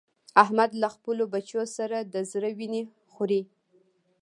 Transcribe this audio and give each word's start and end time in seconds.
احمد 0.43 0.71
له 0.81 0.87
خپلو 0.95 1.23
بچو 1.33 1.61
سره 1.77 1.97
د 2.13 2.15
زړه 2.31 2.49
وينې 2.57 2.81
وخوړې. 3.05 3.41